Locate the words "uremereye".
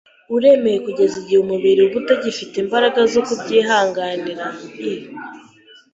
0.35-0.79